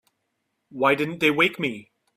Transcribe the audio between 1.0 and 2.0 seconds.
they wake me?